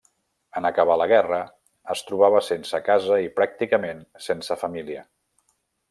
En 0.59 0.67
acabar 0.69 0.95
la 1.01 1.05
guerra, 1.11 1.41
es 1.95 2.01
trobava 2.07 2.41
sense 2.47 2.81
casa 2.89 3.21
i 3.27 3.31
pràcticament 3.41 4.03
sense 4.31 4.59
família. 4.65 5.07